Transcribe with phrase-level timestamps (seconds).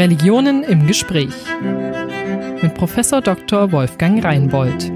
[0.00, 1.34] Religionen im Gespräch
[2.62, 3.70] mit Professor Dr.
[3.70, 4.90] Wolfgang Reinbold.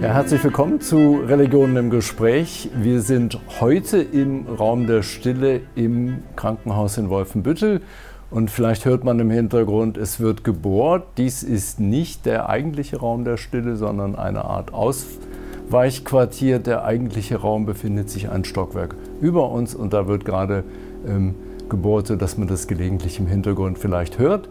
[0.00, 2.70] Ja, herzlich willkommen zu Religionen im Gespräch.
[2.74, 7.82] Wir sind heute im Raum der Stille im Krankenhaus in Wolfenbüttel.
[8.30, 11.06] Und vielleicht hört man im Hintergrund, es wird gebohrt.
[11.18, 16.60] Dies ist nicht der eigentliche Raum der Stille, sondern eine Art Ausweichquartier.
[16.60, 20.64] Der eigentliche Raum befindet sich ein Stockwerk über uns und da wird gerade
[21.06, 21.34] ähm,
[21.70, 24.48] gebohrt, sodass man das gelegentlich im Hintergrund vielleicht hört.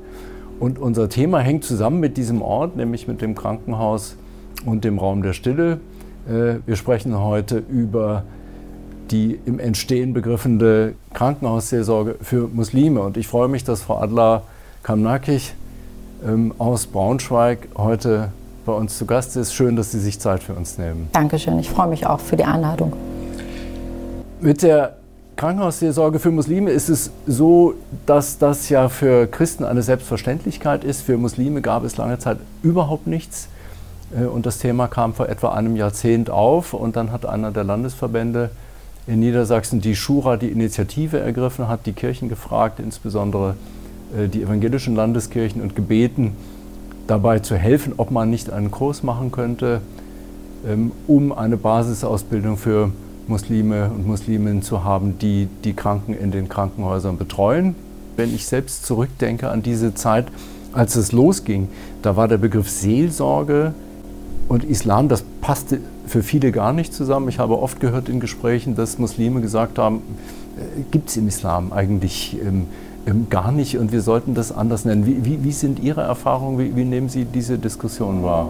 [0.59, 4.15] Und unser Thema hängt zusammen mit diesem Ort, nämlich mit dem Krankenhaus
[4.65, 5.79] und dem Raum der Stille.
[6.27, 8.23] Äh, wir sprechen heute über
[9.11, 13.01] die im Entstehen begriffene Krankenhausseelsorge für Muslime.
[13.01, 14.43] Und ich freue mich, dass Frau Adler
[14.83, 15.53] Kamnakich
[16.25, 18.31] ähm, aus Braunschweig heute
[18.65, 19.53] bei uns zu Gast ist.
[19.53, 21.09] Schön, dass Sie sich Zeit für uns nehmen.
[21.13, 22.93] Dankeschön, ich freue mich auch für die Einladung.
[24.41, 24.98] Mit der
[25.39, 27.75] Krankenhausseelsorge für Muslime ist es so,
[28.05, 31.01] dass das ja für Christen eine Selbstverständlichkeit ist.
[31.01, 33.47] Für Muslime gab es lange Zeit überhaupt nichts.
[34.13, 37.63] Äh, und das Thema kam vor etwa einem Jahrzehnt auf und dann hat einer der
[37.63, 38.49] Landesverbände
[39.07, 43.55] in Niedersachsen die Schura die Initiative ergriffen, hat die Kirchen gefragt, insbesondere
[44.17, 46.35] äh, die evangelischen Landeskirchen und gebeten,
[47.07, 49.79] dabei zu helfen, ob man nicht einen Kurs machen könnte,
[50.67, 56.49] ähm, um eine Basisausbildung für Muslime und Musliminnen zu haben, die die Kranken in den
[56.49, 57.75] Krankenhäusern betreuen.
[58.17, 60.27] Wenn ich selbst zurückdenke an diese Zeit,
[60.73, 61.67] als es losging,
[62.01, 63.73] da war der Begriff Seelsorge
[64.47, 67.29] und Islam, das passte für viele gar nicht zusammen.
[67.29, 70.01] Ich habe oft gehört in Gesprächen, dass Muslime gesagt haben,
[70.57, 72.65] äh, gibt es im Islam eigentlich ähm,
[73.05, 75.05] ähm, gar nicht und wir sollten das anders nennen.
[75.05, 76.59] Wie, wie, wie sind Ihre Erfahrungen?
[76.59, 78.49] Wie, wie, nehmen Sie diese Diskussion wahr?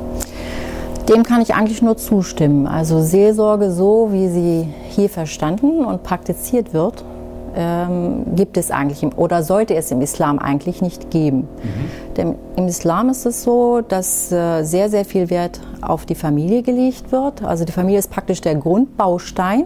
[1.10, 2.68] Dem kann ich eigentlich nur zustimmen.
[2.68, 7.04] Also Seelsorge so, wie sie hier verstanden und praktiziert wird,
[7.56, 11.40] ähm, gibt es eigentlich im, oder sollte es im Islam eigentlich nicht geben.
[11.40, 12.14] Mhm.
[12.16, 16.62] Denn im Islam ist es so, dass äh, sehr, sehr viel Wert auf die Familie
[16.62, 17.44] gelegt wird.
[17.44, 19.66] Also die Familie ist praktisch der Grundbaustein.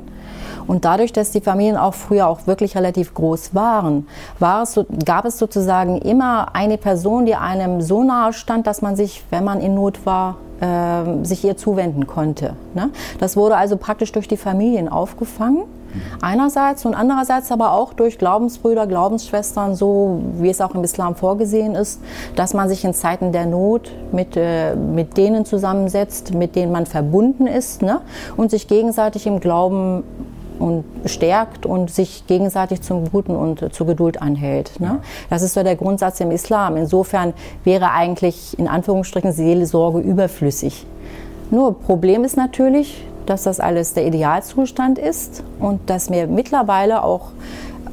[0.65, 4.07] Und dadurch, dass die Familien auch früher auch wirklich relativ groß waren,
[4.39, 8.95] war es, gab es sozusagen immer eine Person, die einem so nahe stand, dass man
[8.95, 12.55] sich, wenn man in Not war, äh, sich ihr zuwenden konnte.
[12.73, 12.89] Ne?
[13.19, 15.63] Das wurde also praktisch durch die Familien aufgefangen.
[16.21, 21.75] Einerseits und andererseits aber auch durch Glaubensbrüder, Glaubensschwestern, so wie es auch im Islam vorgesehen
[21.75, 22.01] ist,
[22.35, 26.85] dass man sich in Zeiten der Not mit, äh, mit denen zusammensetzt, mit denen man
[26.85, 28.01] verbunden ist ne?
[28.37, 30.03] und sich gegenseitig im Glauben
[30.59, 34.79] und stärkt und sich gegenseitig zum Guten und zur Geduld anhält.
[34.79, 34.87] Ne?
[34.87, 34.99] Ja.
[35.29, 36.77] Das ist so der Grundsatz im Islam.
[36.77, 37.33] Insofern
[37.63, 40.85] wäre eigentlich in Anführungsstrichen Seelsorge überflüssig.
[41.51, 47.31] Nur Problem ist natürlich, dass das alles der Idealzustand ist und dass mir mittlerweile auch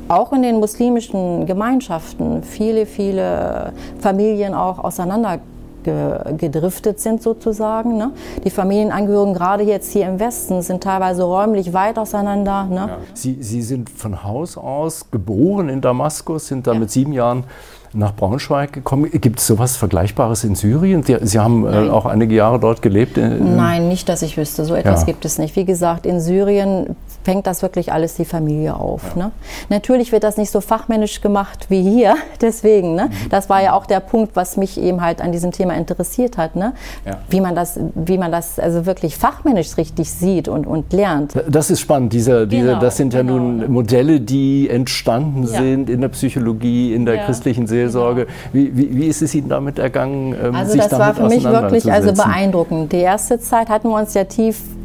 [0.09, 5.39] auch in den muslimischen Gemeinschaften viele, viele Familien auch auseinander
[5.85, 7.97] gedriftet sind sozusagen.
[7.97, 8.13] Ne?
[8.45, 12.65] Die Familienangehörigen, gerade jetzt hier im Westen, sind teilweise räumlich weit auseinander.
[12.65, 12.77] Ne?
[12.77, 12.99] Ja.
[13.15, 16.79] Sie, Sie sind von Haus aus geboren in Damaskus, sind da ja.
[16.79, 17.45] mit sieben Jahren
[17.93, 19.11] nach Braunschweig gekommen.
[19.11, 21.03] Gibt es sowas Vergleichbares in Syrien?
[21.03, 23.17] Sie, Sie haben äh, auch einige Jahre dort gelebt.
[23.17, 24.65] Nein, nicht, dass ich wüsste.
[24.65, 25.07] So etwas ja.
[25.07, 25.57] gibt es nicht.
[25.57, 29.17] Wie gesagt, in Syrien fängt das wirklich alles die Familie auf.
[29.17, 29.25] Ja.
[29.25, 29.33] Ne?
[29.69, 32.15] Natürlich wird das nicht so fachmännisch gemacht wie hier.
[32.41, 33.07] Deswegen, ne?
[33.07, 33.29] Mhm.
[33.31, 36.57] das war ja auch der Punkt, was mich eben halt an diesem Thema interessiert hat.
[36.57, 36.73] Ne?
[37.05, 37.19] Ja.
[37.29, 41.35] Wie man das, wie man das also wirklich fachmännisch richtig sieht und, und lernt.
[41.49, 42.13] Das ist spannend.
[42.13, 43.35] Diese, diese, genau, das sind ja genau.
[43.35, 48.27] nun Modelle, die entstanden sind in der Psychologie, in der christlichen Seele Seelsorge.
[48.27, 48.37] Genau.
[48.53, 50.35] Wie, wie, wie, ist es Ihnen damit ergangen?
[50.43, 52.93] Ähm, also das war für mich wirklich also beeindruckend.
[52.93, 54.25] Die erste Zeit hatten wir uns ja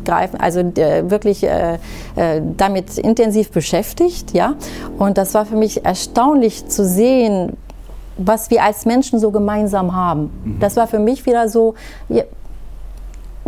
[0.06, 1.78] tiefgreifend, also äh, wirklich äh,
[2.16, 4.56] äh, damit intensiv beschäftigt, ja.
[4.98, 7.58] Und das war für mich erstaunlich zu sehen,
[8.18, 10.32] was wir als Menschen so gemeinsam haben.
[10.44, 10.60] Mhm.
[10.60, 11.76] Das war für mich wieder so,
[12.08, 12.26] wir,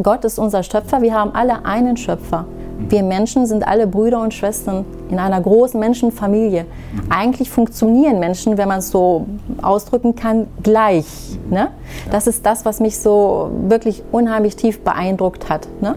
[0.01, 2.45] Gott ist unser Schöpfer, wir haben alle einen Schöpfer.
[2.89, 6.65] Wir Menschen sind alle Brüder und Schwestern in einer großen Menschenfamilie.
[7.09, 9.25] Eigentlich funktionieren Menschen, wenn man es so
[9.61, 11.05] ausdrücken kann, gleich.
[11.49, 11.69] Ne?
[12.11, 15.67] Das ist das, was mich so wirklich unheimlich tief beeindruckt hat.
[15.81, 15.95] Ne?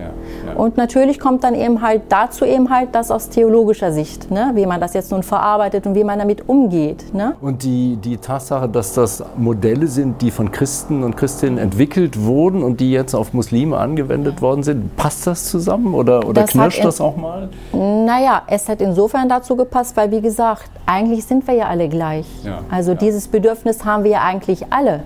[0.56, 4.52] Und natürlich kommt dann eben halt dazu eben halt das aus theologischer Sicht, ne?
[4.54, 7.12] wie man das jetzt nun verarbeitet und wie man damit umgeht.
[7.12, 7.34] Ne?
[7.40, 12.62] Und die, die Tatsache, dass das Modelle sind, die von Christen und Christinnen entwickelt wurden
[12.62, 16.84] und die jetzt auf Muslime angewendet worden sind, passt das zusammen oder, oder das knirscht
[16.84, 17.48] das auch mal?
[17.72, 22.26] Naja, es hat insofern dazu gepasst, weil wie gesagt, eigentlich sind wir ja alle gleich.
[22.44, 22.98] Ja, also ja.
[22.98, 25.02] dieses Bedürfnis haben wir ja eigentlich alle.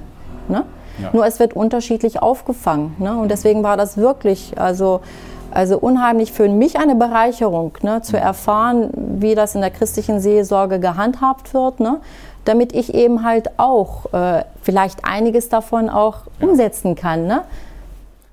[0.49, 0.64] Ne?
[1.02, 1.11] Ja.
[1.12, 2.94] Nur es wird unterschiedlich aufgefangen.
[2.99, 3.17] Ne?
[3.17, 5.00] Und deswegen war das wirklich, also
[5.56, 10.81] Also unheimlich für mich eine Bereicherung, ne, zu erfahren, wie das in der christlichen Seelsorge
[10.81, 12.00] gehandhabt wird, ne,
[12.44, 17.29] damit ich eben halt auch äh, vielleicht einiges davon auch umsetzen kann.
[17.29, 17.43] Ne?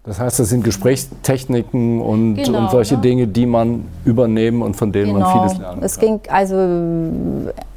[0.04, 3.02] Das heißt, das sind Gesprächstechniken und, Genau, und solche ne?
[3.02, 5.86] Dinge, die man übernehmen und von denen man vieles lernen Genau.
[5.86, 6.08] Es kann.
[6.08, 6.56] ging also,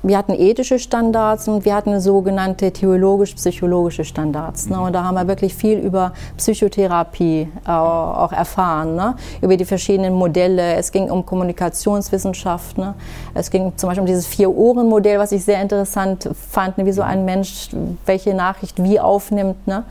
[0.02, 4.70] wir hatten ethische Standards und wir hatten sogenannte theologisch-psychologische Standards.
[4.70, 4.80] Ne?
[4.80, 9.16] Und da haben wir wirklich viel über Psychotherapie äh, auch erfahren, ne?
[9.42, 10.76] über die verschiedenen Modelle.
[10.76, 12.78] Es ging um Kommunikationswissenschaft.
[12.78, 12.94] Ne?
[13.34, 16.86] Es ging zum Beispiel um dieses Vier-Ohren-Modell, was ich sehr interessant fand, ne?
[16.86, 17.68] wie so ein Mensch
[18.06, 19.66] welche Nachricht wie aufnimmt.
[19.66, 19.84] Ne?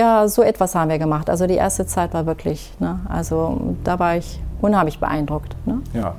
[0.00, 1.28] Ja, so etwas haben wir gemacht.
[1.28, 3.00] Also die erste Zeit war wirklich, ne?
[3.08, 5.54] also da war ich unheimlich beeindruckt.
[5.66, 5.80] Ne?
[5.92, 6.14] Ja.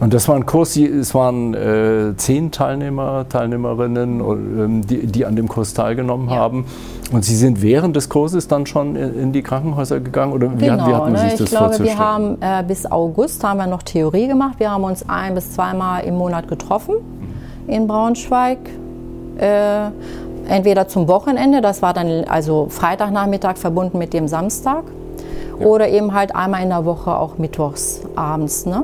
[0.00, 5.24] Und das war ein Kurs, die- es waren äh, zehn Teilnehmer, Teilnehmerinnen, ähm, die, die
[5.24, 6.36] an dem Kurs teilgenommen Ja.
[6.36, 6.66] haben.
[7.12, 10.32] Und Sie sind während des Kurses dann schon in, die Krankenhäuser gegangen?
[10.32, 11.18] Oder wie, hat, wie hat man ne?
[11.20, 11.98] sich ich das glaube, vorzustellen?
[11.98, 14.54] wir haben äh, bis August haben wir noch Theorie gemacht.
[14.58, 16.96] Wir haben uns ein bis zweimal im Monat getroffen
[17.66, 18.58] in Braunschweig.
[19.38, 19.90] Äh,
[20.48, 24.84] entweder zum Wochenende, das war dann also Freitagnachmittag verbunden mit dem Samstag.
[25.60, 28.66] Oder eben halt einmal in der Woche auch mittwochs abends.
[28.66, 28.82] Ne?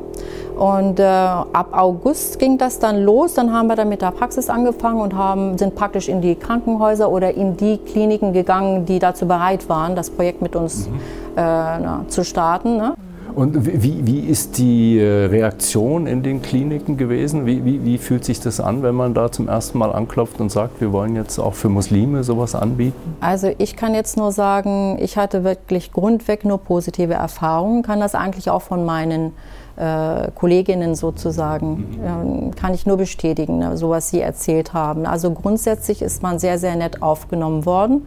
[0.56, 3.34] Und äh, ab August ging das dann los.
[3.34, 7.10] Dann haben wir dann mit der Praxis angefangen und haben, sind praktisch in die Krankenhäuser
[7.10, 10.94] oder in die Kliniken gegangen, die dazu bereit waren, das Projekt mit uns Mhm.
[11.37, 12.76] äh, na, zu starten.
[12.76, 12.94] Ne?
[13.38, 17.46] Und wie, wie ist die äh, Reaktion in den Kliniken gewesen?
[17.46, 20.50] Wie, wie, wie fühlt sich das an, wenn man da zum ersten Mal anklopft und
[20.50, 23.17] sagt, wir wollen jetzt auch für Muslime sowas anbieten?
[23.20, 28.17] Also ich kann jetzt nur sagen, ich hatte wirklich grundweg nur positive Erfahrungen, kann das
[28.17, 29.35] eigentlich auch von meinen
[29.76, 35.06] äh, Kolleginnen sozusagen, ähm, kann ich nur bestätigen, ne, so was sie erzählt haben.
[35.06, 38.02] Also grundsätzlich ist man sehr, sehr nett aufgenommen worden.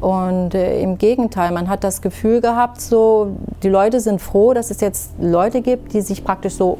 [0.00, 3.28] Und äh, im Gegenteil, man hat das Gefühl gehabt, so
[3.62, 6.78] die Leute sind froh, dass es jetzt Leute gibt, die sich praktisch so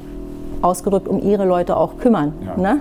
[0.62, 2.32] ausgedrückt um ihre Leute auch kümmern.
[2.44, 2.81] Ja, Ne?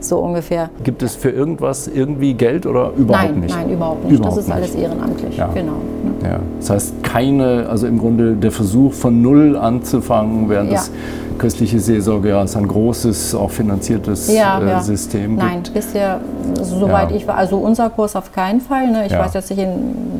[0.00, 0.70] So ungefähr.
[0.84, 3.54] Gibt es für irgendwas irgendwie Geld oder überhaupt nein, nicht?
[3.54, 4.14] nein, überhaupt nicht.
[4.18, 4.56] Überhaupt das ist nicht.
[4.56, 5.36] alles ehrenamtlich.
[5.36, 5.46] Ja.
[5.48, 5.72] Genau.
[5.72, 6.28] Ne?
[6.28, 10.80] Ja, das heißt, keine, also im Grunde der Versuch von Null anzufangen, während Ja.
[11.40, 14.80] Christliche Seelsorge ja ist ein großes, auch finanziertes ja, äh, ja.
[14.80, 16.20] System Nein, bisher,
[16.54, 18.90] soweit ich war, also unser Kurs auf keinen Fall.
[18.90, 19.06] Ne?
[19.06, 19.66] Ich weiß jetzt nicht,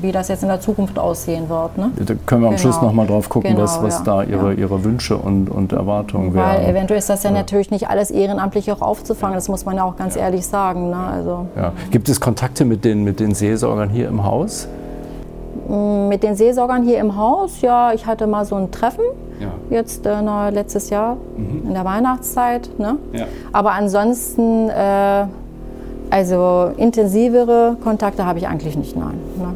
[0.01, 1.77] wie das jetzt in der Zukunft aussehen wird.
[1.77, 1.91] Ne?
[2.05, 2.63] Da können wir am Genau.
[2.63, 6.61] Schluss nochmal drauf gucken, Genau, was, was da ihre, ihre Wünsche und, und Erwartungen Weil
[6.61, 6.71] wären.
[6.71, 9.97] eventuell ist das ja, natürlich nicht alles ehrenamtlich auch aufzufangen, das muss man ja auch
[9.97, 10.89] ganz ehrlich sagen.
[10.89, 10.97] Ne?
[10.97, 11.47] Also.
[11.91, 14.69] Gibt es Kontakte mit den, mit den Seelsorgern hier im Haus?
[16.09, 19.05] mit den Seelsorgern hier im Haus, ja, ich hatte mal so ein Treffen,
[19.41, 19.53] Ja.
[19.71, 22.71] jetzt äh, na, letztes Jahr in der Weihnachtszeit.
[22.79, 22.97] Ne?
[23.13, 23.27] Ja.
[23.53, 25.27] Aber ansonsten, äh,
[26.11, 29.15] also intensivere Kontakte habe ich eigentlich nicht, nein.
[29.39, 29.55] Ne?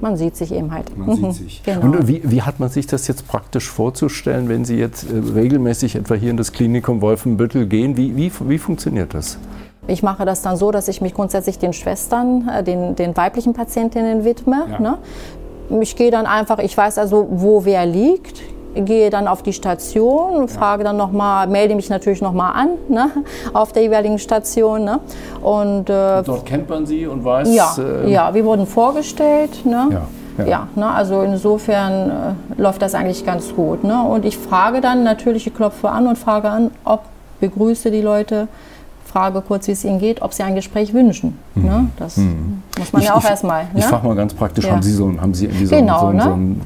[0.00, 0.96] Man sieht sich eben halt.
[0.96, 1.62] Man Mhm, sieht sich.
[1.64, 1.80] Genau.
[1.80, 5.96] Und wie, wie hat man sich das jetzt praktisch vorzustellen, wenn Sie jetzt äh, regelmäßig
[5.96, 7.96] etwa hier in das Klinikum Wolfenbüttel gehen?
[7.96, 9.38] Wie, wie, wie funktioniert das?
[9.88, 13.52] Ich mache das dann so, dass ich mich grundsätzlich den Schwestern, äh, den, den weiblichen
[13.54, 14.66] Patientinnen widme.
[14.70, 14.80] Ja.
[14.80, 14.98] Ne?
[15.80, 18.40] Ich gehe dann einfach, ich weiß also, wo wer liegt,
[18.84, 22.68] gehe dann auf die Station, frage dann noch mal, melde mich natürlich noch mal an
[22.88, 23.10] ne?
[23.52, 24.84] auf der jeweiligen Station.
[24.84, 25.00] Ne?
[25.42, 27.54] Und äh, Dort kennt man Sie und weiß.
[27.54, 29.64] ja, äh, ja, wir wurden vorgestellt.
[29.64, 29.88] Ne?
[29.90, 30.08] Ja,
[30.38, 30.46] ja.
[30.46, 30.90] Ja, ne?
[30.90, 33.84] also insofern äh, läuft das eigentlich ganz gut.
[33.84, 34.02] Ne?
[34.02, 37.00] Und ich frage dann natürlich, ich klopfe an und frage an, ob
[37.40, 38.48] begrüße die Leute,
[39.16, 41.38] frage kurz, wie es ihnen geht, ob sie ein Gespräch wünschen.
[41.54, 41.88] Ne?
[41.98, 42.18] Das
[42.78, 43.62] muss man ja auch erstmal.
[43.64, 43.68] Ne?
[43.72, 43.78] Mhm.
[43.78, 44.72] Ich frage mal ganz praktisch, Ja.
[44.72, 46.22] haben Sie so ein, haben Sie irgendwie so, Genau, so, ne?
[46.22, 46.60] so ein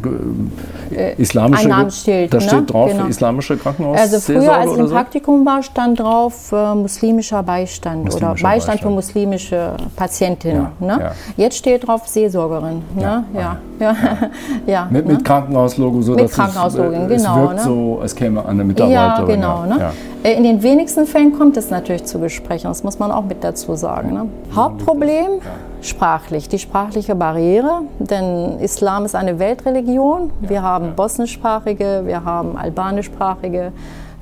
[0.97, 2.43] äh, islamische, ein Namensschild, da ne?
[2.43, 3.07] steht drauf Genau.
[3.07, 4.91] islamische Krankenhaus Also früher, als ich im?
[4.91, 8.95] Praktikum war, stand drauf äh, muslimischer Beistand oder Muslimischer Beistand für Beistand.
[8.97, 10.67] muslimische Patientinnen.
[10.81, 11.03] Ja, ne?
[11.05, 11.11] ja.
[11.37, 12.83] Jetzt steht drauf Seelsorgerin.
[12.99, 13.25] Ja, Ne?
[13.41, 13.97] Ja, ja,
[14.67, 14.89] ja.
[14.91, 18.43] Mit, mit Krankenhauslogo, so Mit dass Krankenhauslogo, es, äh, genau, es wirkt so, als käme
[18.65, 19.27] Mitarbeiterin.
[19.37, 19.65] genau.
[19.67, 19.77] Ne?
[19.79, 19.93] Ja.
[20.25, 23.45] Äh, In den wenigsten Fällen kommt es natürlich zu Gesprächen, das muss man auch mit
[23.45, 24.13] dazu sagen.
[24.13, 24.27] Ne?
[24.55, 25.41] Hauptproblem?
[25.83, 30.31] Sprachlich, die sprachliche Barriere, denn Islam ist eine Weltreligion.
[30.41, 33.73] Wir haben bosnischsprachige, wir haben albanischsprachige,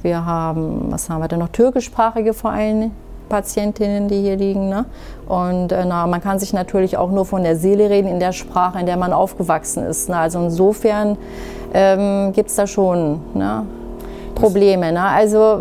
[0.02, 2.92] wir haben, was haben wir denn noch, türkischsprachige vor allem
[3.28, 4.68] Patientinnen, die hier liegen.
[4.68, 4.86] Ne?
[5.26, 8.32] Und äh, na, man kann sich natürlich auch nur von der Seele reden in der
[8.32, 10.08] Sprache, in der man aufgewachsen ist.
[10.08, 10.16] Ne?
[10.16, 11.16] Also insofern
[11.74, 13.66] ähm, gibt es da schon ne?
[14.40, 14.92] Probleme.
[14.92, 15.02] Ne?
[15.02, 15.58] Also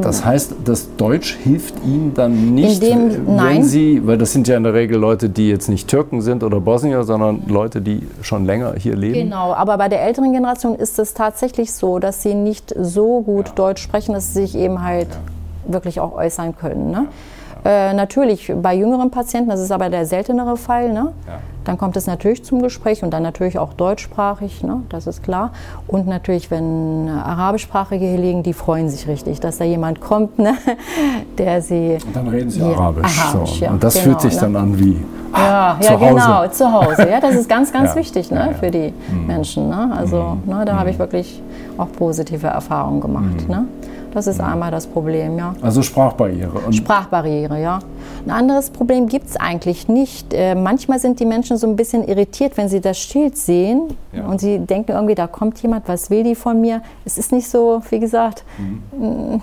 [0.00, 3.62] Das heißt, das Deutsch hilft Ihnen dann nicht, dem- wenn nein.
[3.64, 6.60] Sie, weil das sind ja in der Regel Leute, die jetzt nicht Türken sind oder
[6.60, 9.14] Bosnier, sondern Leute, die schon länger hier leben.
[9.14, 13.52] Genau, aber bei der älteren Generation ist es tatsächlich so, dass sie nicht so gut
[13.56, 15.08] Deutsch sprechen, dass sie sich eben halt
[15.66, 16.90] wirklich auch äußern können.
[16.90, 17.06] Ne?
[17.68, 20.90] Äh, natürlich bei jüngeren Patienten, das ist aber der seltenere Fall.
[20.90, 21.12] Ne?
[21.26, 21.34] Ja.
[21.64, 24.84] Dann kommt es natürlich zum Gespräch und dann natürlich auch deutschsprachig, ne?
[24.88, 25.50] das ist klar.
[25.86, 30.54] Und natürlich, wenn arabischsprachige hier liegen, die freuen sich richtig, dass da jemand kommt, ne?
[31.36, 31.98] der sie.
[32.06, 33.20] Und dann reden sie Arabisch.
[33.20, 33.64] Arabisch so.
[33.66, 34.40] ja, und das genau, fühlt sich ne?
[34.40, 34.92] dann an wie.
[35.34, 37.06] Ja, ah, ja genau, zu Hause.
[37.06, 37.96] Ja, das ist ganz, ganz ja.
[37.96, 39.26] wichtig ne, für die mhm.
[39.26, 39.68] Menschen.
[39.68, 39.90] Ne?
[39.94, 40.54] Also mhm.
[40.54, 40.78] ne, da mhm.
[40.78, 41.42] habe ich wirklich
[41.76, 43.46] auch positive Erfahrungen gemacht.
[43.46, 43.54] Mhm.
[43.54, 43.64] Ne?
[44.14, 45.54] Das ist einmal das Problem, ja.
[45.62, 46.58] Also Sprachbarriere.
[46.66, 47.78] Und Sprachbarriere, ja.
[48.24, 50.32] Ein anderes Problem gibt es eigentlich nicht.
[50.32, 54.26] Äh, manchmal sind die Menschen so ein bisschen irritiert, wenn sie das Schild sehen ja.
[54.26, 56.82] und sie denken irgendwie, da kommt jemand, was will die von mir?
[57.04, 59.42] Es ist nicht so, wie gesagt, mhm.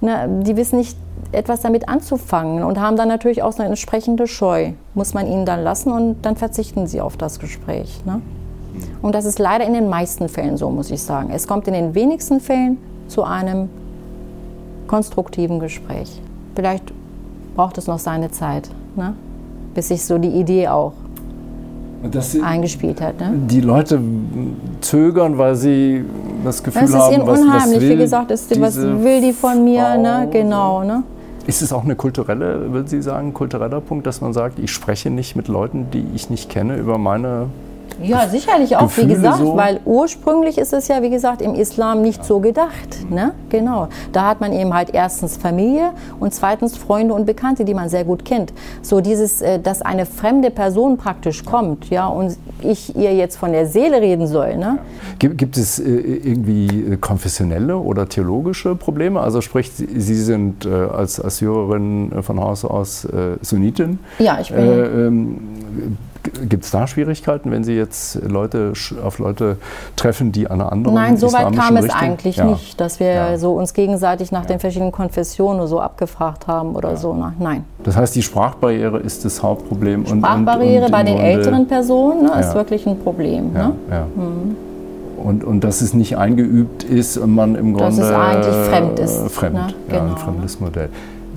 [0.00, 0.96] na, die wissen nicht
[1.32, 4.72] etwas damit anzufangen und haben dann natürlich auch so eine entsprechende Scheu.
[4.94, 8.04] Muss man ihnen dann lassen und dann verzichten sie auf das Gespräch.
[8.04, 8.16] Ne?
[8.16, 8.82] Mhm.
[9.02, 11.30] Und das ist leider in den meisten Fällen so, muss ich sagen.
[11.32, 13.68] Es kommt in den wenigsten Fällen zu einem
[14.86, 16.20] konstruktiven Gespräch.
[16.54, 16.92] Vielleicht
[17.54, 19.14] braucht es noch seine Zeit, ne?
[19.74, 20.92] bis sich so die Idee auch
[22.42, 23.18] eingespielt hat.
[23.20, 23.32] Ne?
[23.48, 24.00] Die Leute
[24.80, 26.04] zögern, weil sie
[26.44, 27.82] das Gefühl haben, das ist ihnen unheimlich.
[27.82, 29.96] Was Wie gesagt, ist, was will die von mir?
[29.96, 30.28] Ne?
[30.30, 30.84] Genau.
[30.84, 31.02] Ne?
[31.46, 35.10] Ist es auch eine kulturelle, will Sie sagen, kultureller Punkt, dass man sagt, ich spreche
[35.10, 37.46] nicht mit Leuten, die ich nicht kenne, über meine
[38.02, 39.56] ja, sicherlich auch, Gefühle wie gesagt, so.
[39.56, 42.24] weil ursprünglich ist es ja, wie gesagt, im Islam nicht ja.
[42.24, 43.10] so gedacht.
[43.10, 43.32] Ne?
[43.48, 43.88] Genau.
[44.12, 48.04] Da hat man eben halt erstens Familie und zweitens Freunde und Bekannte, die man sehr
[48.04, 48.52] gut kennt.
[48.82, 53.52] So dieses, äh, dass eine fremde Person praktisch kommt, ja, und ich ihr jetzt von
[53.52, 54.56] der Seele reden soll.
[54.56, 54.78] Ne?
[55.18, 59.20] Gibt, gibt es äh, irgendwie äh, konfessionelle oder theologische Probleme?
[59.20, 63.06] Also sprich, Sie sind als Assyrerin von Haus aus
[63.42, 63.98] Sunnitin.
[64.18, 64.58] Ja, ich bin.
[64.58, 65.38] Äh, ähm,
[66.48, 69.56] Gibt es da Schwierigkeiten, wenn Sie jetzt Leute auf Leute
[69.96, 72.44] treffen, die an einer anderen Nein, so weit kam es eigentlich ja.
[72.44, 73.38] nicht, dass wir ja.
[73.38, 74.48] so uns gegenseitig nach ja.
[74.48, 77.14] den verschiedenen Konfessionen so abgefragt haben oder so.
[77.14, 77.64] Nein.
[77.82, 80.06] Das heißt, die Sprachbarriere ist das Hauptproblem.
[80.06, 83.52] Sprachbarriere und, und bei den Grunde, älteren Personen ne, ist wirklich ein Problem.
[83.52, 83.72] Ne?
[84.14, 84.56] Mhm.
[85.22, 87.96] Und, und dass es nicht eingeübt ist und man im Grunde.
[87.96, 89.30] Dass es eigentlich fremd ist.
[89.32, 89.74] Fremd, ne?
[89.88, 90.88] genau, ein fremdes Modell.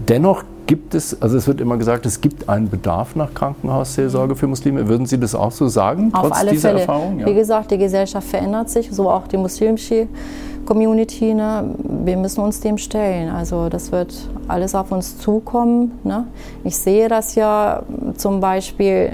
[0.08, 4.46] Dennoch Gibt es, also es wird immer gesagt, es gibt einen Bedarf nach Krankenhausseelsorge für
[4.46, 4.88] Muslime.
[4.88, 6.82] Würden Sie das auch so sagen, Auf trotz alle dieser Fälle.
[6.82, 7.20] Erfahrung?
[7.20, 7.26] Ja.
[7.26, 10.08] Wie gesagt, die Gesellschaft verändert sich, so auch die muslimische
[10.68, 11.34] Community.
[11.34, 11.74] Ne?
[12.06, 13.32] Wir müssen uns dem stellen.
[13.32, 14.14] Also das wird
[14.48, 15.98] alles auf uns zukommen.
[16.04, 16.28] Ne?
[16.64, 17.82] Ich sehe das ja
[18.18, 19.14] zum Beispiel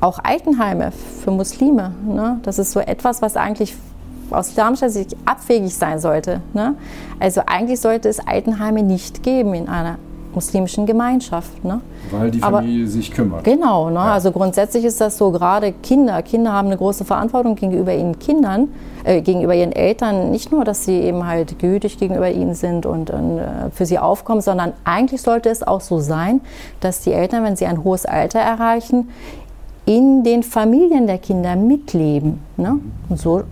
[0.00, 0.90] auch Altenheime
[1.22, 1.92] für Muslime.
[2.08, 2.38] Ne?
[2.44, 3.74] Das ist so etwas, was eigentlich
[4.30, 6.40] aus islamischer Sicht abwegig sein sollte.
[6.54, 6.76] Ne?
[7.20, 9.98] Also eigentlich sollte es Altenheime nicht geben in einer
[10.34, 11.64] muslimischen Gemeinschaft.
[11.64, 11.80] Ne?
[12.10, 13.44] Weil die Familie Aber, sich kümmert.
[13.44, 13.96] Genau, ne?
[13.96, 14.12] Ja.
[14.12, 18.68] also grundsätzlich ist das so, gerade Kinder, Kinder haben eine große Verantwortung gegenüber ihren Kindern,
[19.04, 20.30] äh, gegenüber ihren Eltern.
[20.30, 23.98] Nicht nur, dass sie eben halt gütig gegenüber ihnen sind und, und äh, für sie
[23.98, 26.40] aufkommen, sondern eigentlich sollte es auch so sein,
[26.80, 29.08] dass die Eltern, wenn sie ein hohes Alter erreichen,
[29.86, 32.40] in den Familien der Kinder mitleben.
[32.56, 32.78] Ne?
[33.08, 33.42] Und so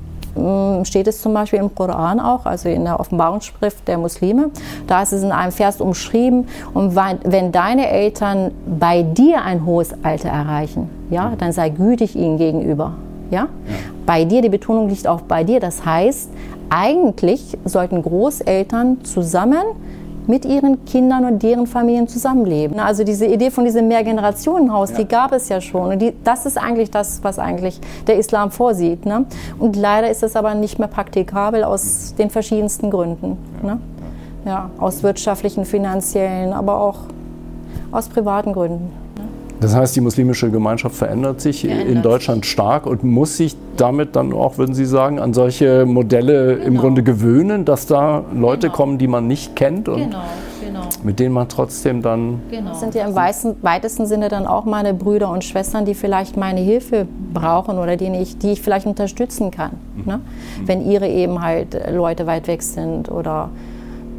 [0.84, 4.50] steht es zum Beispiel im Koran auch, also in der Offenbarungsschrift der Muslime.
[4.86, 9.92] Da ist es in einem Vers umschrieben, und wenn deine Eltern bei dir ein hohes
[10.02, 12.94] Alter erreichen, ja, dann sei gütig ihnen gegenüber.
[13.30, 13.42] Ja?
[13.42, 13.48] ja?
[14.06, 15.60] Bei dir, die Betonung liegt auch bei dir.
[15.60, 16.30] Das heißt,
[16.70, 19.62] eigentlich sollten Großeltern zusammen
[20.26, 22.78] mit ihren Kindern und deren Familien zusammenleben.
[22.78, 24.98] Also diese Idee von diesem Mehrgenerationenhaus, ja.
[24.98, 25.92] die gab es ja schon.
[25.92, 29.04] Und die, das ist eigentlich das, was eigentlich der Islam vorsieht.
[29.04, 29.26] Ne?
[29.58, 33.36] Und leider ist es aber nicht mehr praktikabel aus den verschiedensten Gründen.
[33.62, 33.78] Ne?
[34.44, 36.98] Ja, aus wirtschaftlichen, finanziellen, aber auch
[37.92, 39.01] aus privaten Gründen.
[39.62, 44.16] Das heißt, die muslimische Gemeinschaft verändert sich verändert in Deutschland stark und muss sich damit
[44.16, 46.66] dann auch, würden Sie sagen, an solche Modelle genau.
[46.66, 48.76] im Grunde gewöhnen, dass da Leute genau.
[48.76, 50.18] kommen, die man nicht kennt und genau.
[50.64, 50.80] Genau.
[51.04, 52.40] mit denen man trotzdem dann.
[52.50, 52.70] Genau.
[52.70, 56.60] Das sind ja im weitesten Sinne dann auch meine Brüder und Schwestern, die vielleicht meine
[56.60, 59.72] Hilfe brauchen oder die ich, die ich vielleicht unterstützen kann.
[59.96, 60.02] Mhm.
[60.06, 60.20] Ne?
[60.64, 63.50] Wenn ihre eben halt Leute weit weg sind oder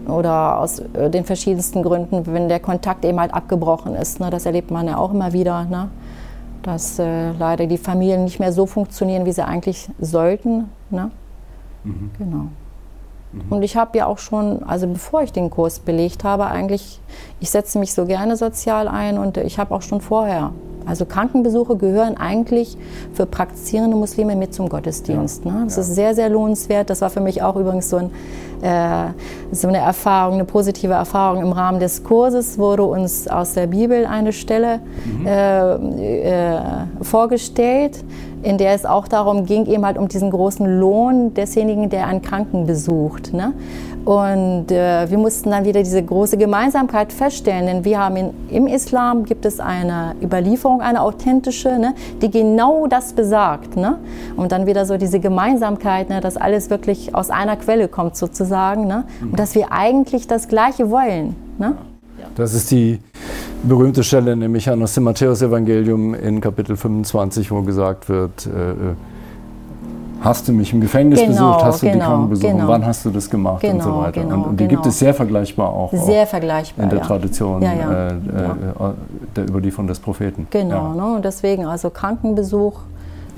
[0.08, 4.20] oder aus äh, den verschiedensten Gründen, wenn der Kontakt eben halt abgebrochen ist.
[4.20, 5.90] Ne, das erlebt man ja auch immer wieder, ne,
[6.64, 10.70] dass äh, leider die Familien nicht mehr so funktionieren, wie sie eigentlich sollten.
[10.90, 11.12] Ne?
[11.84, 12.12] Mhm.
[12.18, 12.48] Genau.
[13.34, 13.42] Mhm.
[13.50, 17.02] Und ich habe ja auch schon, also bevor ich den Kurs belegt habe, eigentlich,
[17.40, 20.52] ich setze mich so gerne sozial ein und ich habe auch schon vorher
[20.86, 22.78] also Krankenbesuche gehören eigentlich
[23.14, 25.46] für praktizierende Muslime mit zum Gottesdienst.
[25.46, 25.62] Ne?
[25.66, 25.82] Das ja.
[25.82, 26.90] ist sehr, sehr lohnenswert.
[26.90, 28.12] Das war für mich auch übrigens so, ein,
[28.62, 29.12] äh,
[29.52, 31.42] so, eine Erfahrung, eine positive Erfahrung.
[31.42, 35.28] Im Rahmen des Kurses wurde uns aus der Bibel eine Stelle mhm.
[35.28, 36.60] äh, äh,
[37.02, 38.04] vorgestellt,
[38.44, 42.22] in der es auch darum ging, eben halt um diesen großen Lohn desjenigen, der einen
[42.22, 43.34] Kranken besucht.
[43.34, 43.54] Ne?
[44.06, 48.68] Und äh, wir mussten dann wieder diese große Gemeinsamkeit feststellen, denn wir haben in, im
[48.68, 53.78] Islam gibt es eine Überlieferung, eine authentische, ne, die genau das besagt.
[53.78, 54.00] Ne?
[54.36, 58.88] Und dann wieder so diese Gemeinsamkeit, ne, dass alles wirklich aus einer Quelle kommt sozusagen
[58.88, 59.06] ne?
[59.22, 61.36] und dass wir eigentlich das Gleiche wollen.
[61.58, 61.78] Ne?
[62.36, 63.00] Das ist die
[63.64, 68.76] berühmte Stelle, nämlich an das Matthäus-Evangelium in Kapitel 25, wo gesagt wird, äh, äh,
[70.24, 72.68] hast du mich im Gefängnis genau, besucht, hast du genau, die Kranken besucht, genau.
[72.68, 74.22] wann hast du das gemacht genau, und so weiter.
[74.22, 77.06] Genau, und, und, die gibt es sehr vergleichbar auch, sehr vergleichbar, in der ja.
[77.06, 78.08] Tradition ja, ja.
[78.08, 78.14] Äh, äh,
[79.36, 80.48] der Überlieferung des Propheten.
[80.50, 81.16] Genau, ne?
[81.16, 82.80] und deswegen also Krankenbesuch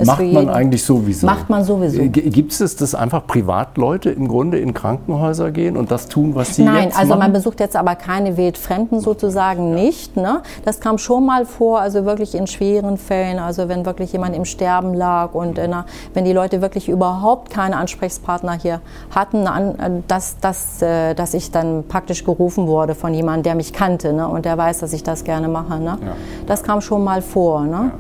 [0.04, 1.26] macht man eigentlich sowieso.
[1.26, 2.02] Macht man sowieso.
[2.02, 6.56] Äh, gibt es, dass einfach Privatleute im Grunde in Krankenhäuser gehen und das tun, was
[6.56, 7.20] sie Nein, jetzt also machen?
[7.20, 9.84] man besucht jetzt aber keine Wildfremden sozusagen ja.
[9.84, 10.18] nicht.
[10.18, 10.42] Ne?
[10.66, 14.46] Das kam schon mal vor, also wirklich in schweren Fällen, also wenn wirklich jemand im
[14.46, 15.70] Sterben lag und äh,
[16.14, 21.52] wenn die Leute wirklich überhaupt keine Ansprechpartner hier hatten, äh, dass, dass, äh, dass ich
[21.52, 24.28] dann praktisch gerufen wurde von jemandem, der mich kannte ne?
[24.28, 25.80] und der weiß, dass ich das gerne mache.
[25.80, 25.98] Ne?
[26.02, 26.16] Ja.
[26.48, 27.64] Das kam schon mal vor.
[27.64, 27.92] Ne?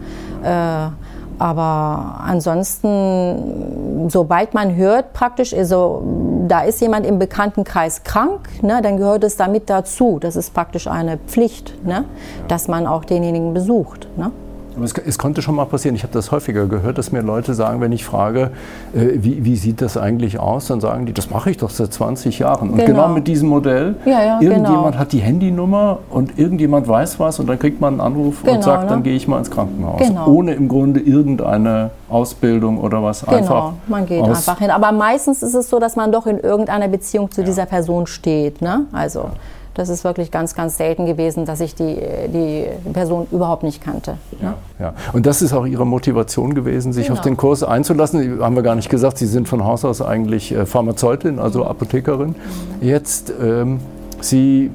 [0.44, 0.88] Ja.
[0.88, 1.04] Äh,
[1.39, 6.04] aber ansonsten, sobald man hört, praktisch, also
[6.48, 10.20] da ist jemand im Bekanntenkreis krank, ne, dann gehört es damit dazu.
[10.20, 12.06] Das ist praktisch eine Pflicht, ne,
[12.48, 14.08] dass man auch denjenigen besucht.
[14.18, 14.32] Ne.
[14.75, 17.53] Aber es, es, konnte schon mal passieren, ich habe das häufiger gehört, dass mir Leute
[17.53, 18.51] sagen, wenn ich frage,
[18.94, 21.94] äh, wie, wie, sieht das eigentlich aus, dann sagen die, das mache ich doch seit
[21.94, 22.72] 20 Jahren.
[22.72, 24.98] Und genau, genau mit diesem Modell, ja, ja, irgendjemand genau.
[24.98, 28.63] hat die Handynummer und irgendjemand weiß was und dann kriegt man einen Anruf genau, und
[28.63, 28.89] sagt, ne?
[28.89, 30.00] dann gehe ich mal ins Krankenhaus.
[30.00, 30.27] Genau.
[30.27, 33.74] Ohne im Grunde irgendeine Ausbildung oder was genau, einfach.
[33.88, 34.72] man geht einfach hin.
[34.72, 37.48] Aber meistens ist es so, dass man doch in irgendeiner Beziehung zu ja.
[37.48, 38.62] dieser Person steht.
[38.62, 38.86] Ne?
[38.91, 39.29] Also.
[39.75, 44.17] Das ist wirklich ganz, ganz selten gewesen, dass ich die, die Person überhaupt nicht kannte.
[44.41, 44.94] Ja, ja.
[45.12, 47.20] Und das ist auch Ihre Motivation gewesen, sich genau.
[47.20, 48.41] auf den Kurs einzulassen.
[48.41, 51.67] Haben wir gar nicht gesagt, Sie sind von Haus aus eigentlich äh, Pharmazeutin, also mhm.
[51.67, 52.29] Apothekerin.
[52.29, 52.88] Mhm.
[52.88, 53.82] Jetzt, ähm,
[54.22, 54.72] Sie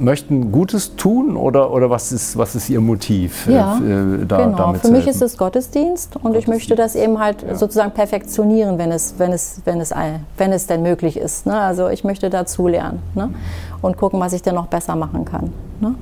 [0.00, 3.46] möchten Gutes tun oder, oder was, ist, was ist Ihr Motiv?
[3.46, 4.74] Äh, ja, äh, da, genau.
[4.74, 6.42] Für mich ist es Gottesdienst und Gottesdienst.
[6.42, 7.54] ich möchte das eben halt ja.
[7.54, 9.92] sozusagen perfektionieren, wenn es, wenn es, wenn es,
[10.36, 11.46] wenn es denn möglich ist.
[11.46, 11.58] Ne?
[11.58, 13.30] Also ich möchte dazulernen ne?
[13.82, 15.52] und gucken, was ich denn noch besser machen kann.
[15.80, 15.94] Ne?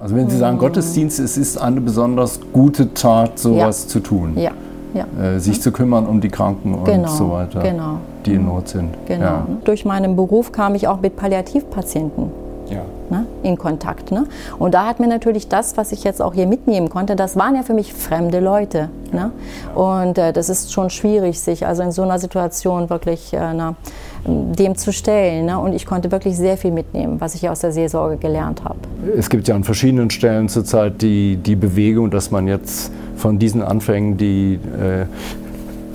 [0.00, 0.60] Also wenn Sie sagen mhm.
[0.60, 3.88] Gottesdienst, es ist eine besonders gute Tat, sowas ja.
[3.88, 4.36] zu tun.
[4.36, 4.50] Ja.
[4.92, 5.06] Ja.
[5.20, 7.96] Äh, sich zu kümmern um die Kranken und genau, so weiter, genau.
[8.24, 8.90] die in Not sind.
[9.06, 9.44] Genau.
[9.64, 12.82] Durch meinen Beruf kam ich auch mit Palliativpatienten ja.
[13.10, 14.10] ne, in Kontakt.
[14.10, 14.26] Ne?
[14.58, 17.54] Und da hat mir natürlich das, was ich jetzt auch hier mitnehmen konnte, das waren
[17.54, 18.88] ja für mich fremde Leute.
[19.12, 19.30] Ne?
[19.74, 23.74] Und äh, das ist schon schwierig, sich also in so einer Situation wirklich äh, na,
[24.26, 25.46] dem zu stellen.
[25.46, 25.58] Ne?
[25.58, 28.78] Und ich konnte wirklich sehr viel mitnehmen, was ich aus der Seelsorge gelernt habe.
[29.16, 33.62] Es gibt ja an verschiedenen Stellen zurzeit die, die Bewegung, dass man jetzt von diesen
[33.62, 35.06] Anfängen die äh,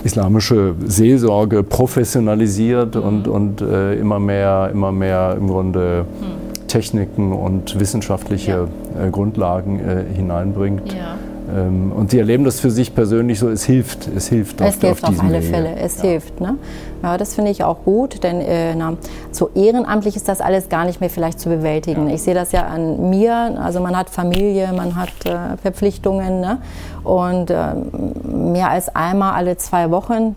[0.04, 3.02] islamische Seelsorge professionalisiert mhm.
[3.02, 9.06] und, und äh, immer mehr, immer mehr im Grunde mhm Techniken und wissenschaftliche ja.
[9.06, 10.92] Äh, Grundlagen äh, hineinbringt.
[10.92, 11.16] Ja.
[11.54, 14.80] Ähm, und sie erleben das für sich persönlich so, es hilft, es hilft es auf,
[14.80, 15.52] hilft auf, auf alle Wege.
[15.52, 16.10] Fälle, es ja.
[16.10, 16.40] hilft.
[16.40, 16.56] Ne?
[17.02, 18.94] Ja, das finde ich auch gut, denn äh, na,
[19.32, 22.08] so ehrenamtlich ist das alles gar nicht mehr vielleicht zu bewältigen.
[22.08, 26.58] Ich sehe das ja an mir, also man hat Familie, man hat äh, Verpflichtungen ne?
[27.02, 27.74] und äh,
[28.24, 30.36] mehr als einmal alle zwei Wochen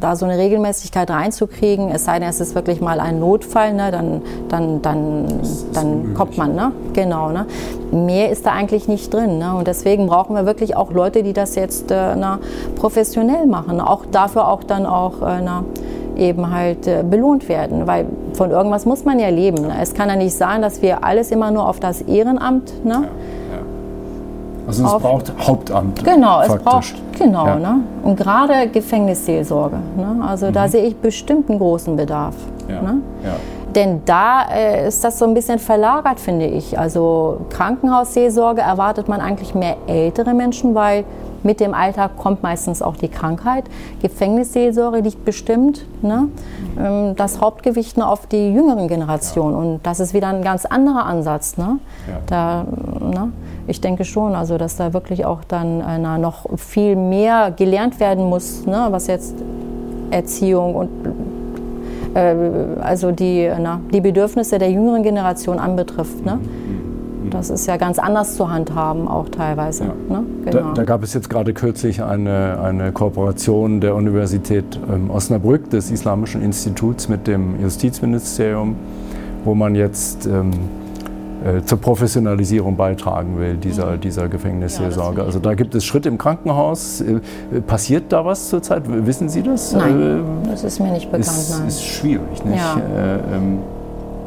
[0.00, 3.90] da so eine Regelmäßigkeit reinzukriegen, es sei denn, es ist wirklich mal ein Notfall, ne,
[3.90, 5.26] dann, dann, dann,
[5.72, 6.54] dann kommt man.
[6.54, 6.72] Ne?
[6.92, 7.30] Genau.
[7.30, 7.46] Ne?
[7.92, 9.38] Mehr ist da eigentlich nicht drin.
[9.38, 9.54] Ne?
[9.54, 12.40] Und deswegen brauchen wir wirklich auch Leute, die das jetzt äh, na,
[12.76, 13.80] professionell machen.
[13.80, 15.64] Auch dafür auch dann auch äh, na,
[16.16, 17.86] eben halt äh, belohnt werden.
[17.86, 19.62] Weil von irgendwas muss man ja leben.
[19.62, 19.74] Ne?
[19.80, 22.84] Es kann ja nicht sein, dass wir alles immer nur auf das Ehrenamt.
[22.84, 23.02] Ne?
[23.04, 23.08] Ja
[24.78, 26.04] also es braucht Hauptamt.
[26.04, 26.56] Genau, faktisch.
[26.56, 27.46] es braucht, genau.
[27.46, 27.58] Ja.
[27.58, 27.80] Ne?
[28.02, 29.76] Und gerade Gefängnisseelsorge.
[29.96, 30.24] Ne?
[30.26, 30.52] Also mhm.
[30.52, 32.34] da sehe ich bestimmt einen großen Bedarf.
[32.68, 32.82] Ja.
[32.82, 33.02] Ne?
[33.24, 33.36] Ja.
[33.74, 36.78] Denn da äh, ist das so ein bisschen verlagert, finde ich.
[36.78, 41.04] Also Krankenhausseelsorge erwartet man eigentlich mehr ältere Menschen, weil
[41.42, 43.64] mit dem Alter kommt meistens auch die Krankheit.
[44.02, 46.28] Gefängnisseelsorge liegt bestimmt ne,
[46.78, 49.54] ähm, das Hauptgewicht nur auf die jüngeren Generationen.
[49.54, 51.56] Und das ist wieder ein ganz anderer Ansatz.
[51.56, 51.78] Ne?
[52.08, 52.18] Ja.
[52.26, 52.64] Da,
[53.00, 53.32] ne?
[53.70, 58.00] Ich denke schon, also dass da wirklich auch dann äh, na, noch viel mehr gelernt
[58.00, 59.36] werden muss, ne, was jetzt
[60.10, 60.88] Erziehung und
[62.14, 62.34] äh,
[62.80, 66.26] also die, na, die Bedürfnisse der jüngeren Generation anbetrifft.
[66.26, 66.40] Ne?
[67.30, 69.84] Das ist ja ganz anders zu handhaben, auch teilweise.
[69.84, 70.16] Ja.
[70.16, 70.24] Ne?
[70.46, 70.68] Genau.
[70.68, 75.92] Da, da, gab es jetzt gerade kürzlich eine, eine Kooperation der Universität ähm, Osnabrück, des
[75.92, 78.74] Islamischen Instituts, mit dem Justizministerium,
[79.44, 80.89] wo man jetzt ähm, äh,
[81.64, 84.00] zur Professionalisierung beitragen will, dieser, mhm.
[84.00, 85.20] dieser Gefängnisseelsorge.
[85.20, 87.00] Ja, also da gibt es Schritte im Krankenhaus.
[87.00, 87.20] Äh,
[87.66, 88.82] passiert da was zurzeit?
[88.86, 89.72] Wissen Sie das?
[89.72, 91.26] Nein, äh, das ist mir nicht bekannt.
[91.26, 91.68] Ist, nein.
[91.68, 92.58] ist schwierig, nicht?
[92.58, 92.76] Ja.
[92.76, 93.58] Äh, ähm,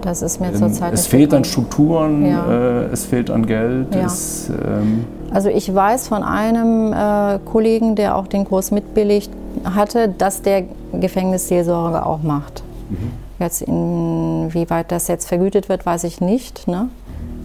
[0.02, 1.46] das ist mir zurzeit ähm, Es fehlt bekannt.
[1.46, 2.52] an Strukturen, ja.
[2.52, 3.96] äh, es fehlt an Geld.
[3.96, 9.32] Es, ähm also ich weiß von einem äh, Kollegen, der auch den Kurs mitbilligt
[9.64, 12.64] hatte, dass der Gefängnisseelsorge auch macht.
[12.90, 13.12] Mhm.
[13.40, 16.68] Jetzt inwieweit das jetzt vergütet wird, weiß ich nicht.
[16.68, 16.90] Ne?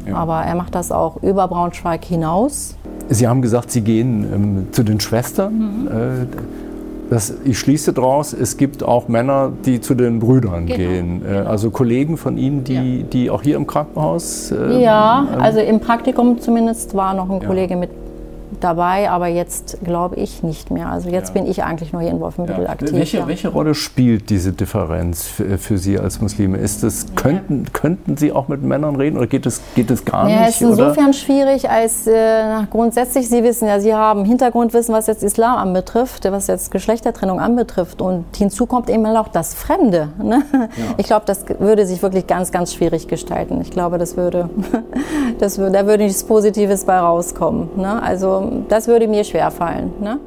[0.09, 0.16] Ja.
[0.16, 2.77] Aber er macht das auch über Braunschweig hinaus.
[3.09, 5.55] Sie haben gesagt, Sie gehen ähm, zu den Schwestern.
[5.55, 5.88] Mhm.
[5.88, 6.27] Äh,
[7.11, 10.77] das, ich schließe daraus, es gibt auch Männer, die zu den Brüdern genau.
[10.77, 11.23] gehen.
[11.27, 13.03] Äh, also Kollegen von Ihnen, die, ja.
[13.05, 14.53] die auch hier im Krankenhaus.
[14.53, 17.38] Äh, ja, ähm, also im Praktikum zumindest war noch ein.
[17.38, 17.90] Kollege mit
[18.61, 20.91] dabei, aber jetzt glaube ich nicht mehr.
[20.91, 21.41] Also jetzt ja.
[21.41, 22.71] bin ich eigentlich nur hier in Wolfenbüttel ja.
[22.71, 22.93] aktiv.
[22.93, 23.27] Welche, ja.
[23.27, 26.59] welche Rolle spielt diese Differenz für, für, Sie als Muslime?
[26.59, 30.29] Ist das, könnten, könnten Sie auch mit Männern reden oder geht es, geht es gar
[30.29, 30.49] ja, nicht?
[30.49, 31.13] Es ist insofern oder?
[31.13, 36.47] schwierig, als äh, grundsätzlich, Sie wissen ja, Sie haben Hintergrundwissen, was jetzt Islam anbetrifft, was
[36.47, 38.03] jetzt Geschlechtertrennung anbetrifft.
[38.03, 40.09] Und hinzu kommt eben auch das Fremde.
[40.23, 40.43] Ne?
[40.97, 43.61] Ich glaube, das würde sich wirklich ganz, ganz schwierig gestalten.
[43.61, 44.51] Ich glaube, das würde,
[45.39, 47.69] das würde da würde nichts Positives bei rauskommen.
[47.77, 48.03] Ne?
[48.03, 48.38] Also
[48.68, 49.92] das würde mir schwer fallen.
[50.01, 50.18] Ne?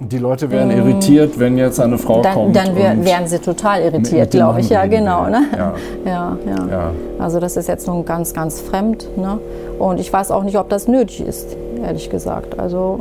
[0.00, 2.56] Die Leute wären ähm, irritiert, wenn jetzt eine Frau dann, kommt.
[2.56, 4.68] Dann wär, wären sie total irritiert, glaube ich.
[4.68, 5.26] Ja, genau.
[5.28, 5.42] Ne?
[5.56, 5.74] Ja.
[6.04, 6.66] Ja, ja.
[6.70, 9.08] ja, Also das ist jetzt nun ganz, ganz fremd.
[9.16, 9.40] Ne?
[9.78, 12.58] Und ich weiß auch nicht, ob das nötig ist, ehrlich gesagt.
[12.58, 13.00] Also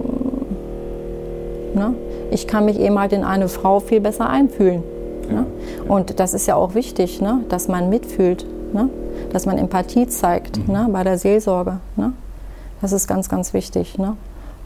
[1.76, 1.94] ne?
[2.32, 4.84] ich kann mich eben halt in eine Frau viel besser einfühlen.
[5.30, 5.46] Ne?
[5.88, 7.42] Und das ist ja auch wichtig, ne?
[7.50, 8.90] dass man mitfühlt, ne?
[9.32, 10.74] dass man Empathie zeigt mhm.
[10.74, 10.88] ne?
[10.92, 11.80] bei der Seelsorge.
[11.96, 12.14] Ne?
[12.82, 13.98] Das ist ganz, ganz wichtig.
[13.98, 14.18] Ne?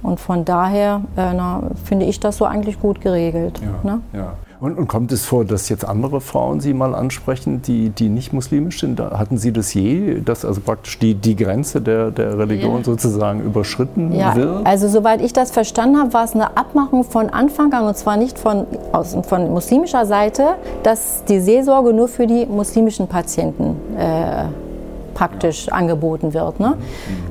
[0.03, 3.61] Und von daher äh, na, finde ich das so eigentlich gut geregelt.
[3.61, 4.01] Ja, ne?
[4.13, 4.33] ja.
[4.61, 8.31] Und, und, kommt es vor, dass jetzt andere Frauen Sie mal ansprechen, die, die nicht
[8.31, 8.99] muslimisch sind?
[8.99, 12.83] Hatten Sie das je, dass also praktisch die, die Grenze der, der Religion ja.
[12.83, 14.67] sozusagen überschritten ja, wird?
[14.67, 18.17] Also soweit ich das verstanden habe, war es eine Abmachung von Anfang an, und zwar
[18.17, 20.49] nicht von, aus, von muslimischer Seite,
[20.83, 24.43] dass die Seelsorge nur für die muslimischen Patienten äh,
[25.13, 26.59] praktisch angeboten wird.
[26.59, 26.77] Ne?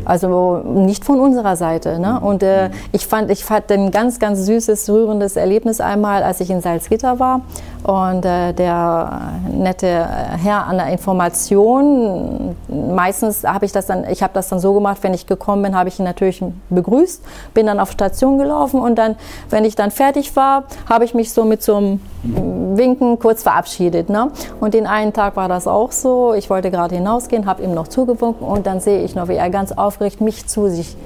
[0.05, 1.99] Also nicht von unserer Seite.
[1.99, 2.21] Ne?
[2.21, 6.51] Und äh, ich fand, ich fand ein ganz, ganz süßes, rührendes Erlebnis einmal, als ich
[6.51, 7.43] in Salzgitter war.
[7.83, 14.35] Und äh, der nette Herr an der Information, meistens habe ich das dann, ich habe
[14.35, 17.23] das dann so gemacht, wenn ich gekommen bin, habe ich ihn natürlich begrüßt,
[17.55, 19.17] bin dann auf Station gelaufen und dann,
[19.49, 24.11] wenn ich dann fertig war, habe ich mich so mit so einem Winken kurz verabschiedet.
[24.11, 24.31] Ne?
[24.61, 26.35] Und den einen Tag war das auch so.
[26.35, 29.49] Ich wollte gerade hinausgehen, habe ihm noch zugewunken und dann sehe ich noch, wie er
[29.49, 30.97] ganz aufgeregt mich zu sich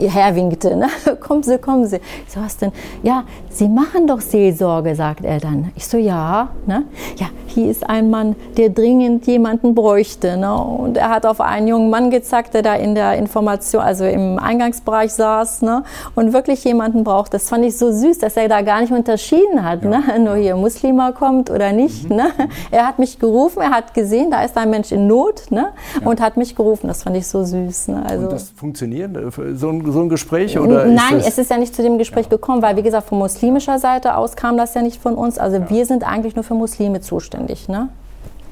[0.00, 0.76] herwinkte.
[0.76, 0.88] Ne?
[1.20, 1.96] Kommen Sie, kommen Sie.
[2.26, 2.72] Ich so, was denn?
[3.02, 5.70] Ja, Sie machen doch Seelsorge, sagt er dann.
[5.76, 6.48] Ich so, ja.
[6.66, 6.84] Ne?
[7.18, 10.36] Ja, hier ist ein Mann, der dringend jemanden bräuchte.
[10.36, 10.54] Ne?
[10.54, 14.38] Und er hat auf einen jungen Mann gezeigt, der da in der Information, also im
[14.38, 15.84] Eingangsbereich saß ne?
[16.14, 17.34] und wirklich jemanden braucht.
[17.34, 19.90] Das fand ich so süß, dass er da gar nicht unterschieden hat, ja.
[19.90, 20.18] ne?
[20.18, 22.08] nur hier Muslima kommt oder nicht.
[22.08, 22.16] Mhm.
[22.16, 22.30] Ne?
[22.70, 25.68] Er hat mich gerufen, er hat gesehen, da ist ein Mensch in Not ne?
[26.00, 26.08] Ja.
[26.08, 26.88] und hat mich gerufen.
[26.88, 27.88] Das fand ich so süß.
[27.88, 28.02] Ne?
[28.06, 29.10] Also und das funktioniert,
[29.54, 30.58] so ein, so ein Gespräch?
[30.58, 32.30] Oder Nein, ist es ist ja nicht zu dem Gespräch ja.
[32.30, 35.38] gekommen, weil wie gesagt, von muslimischer Seite aus kam das ja nicht von uns.
[35.38, 37.68] Also wir sind eigentlich nur für Muslime zuständig.
[37.68, 37.88] Ne?